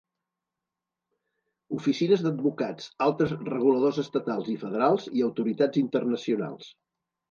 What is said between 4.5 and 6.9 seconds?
i federals i autoritats internacionals.